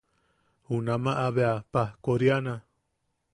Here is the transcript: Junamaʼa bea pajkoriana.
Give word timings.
Junamaʼa 0.69 1.25
bea 1.35 1.53
pajkoriana. 1.71 2.53